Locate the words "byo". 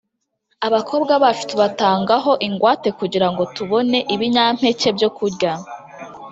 4.97-5.09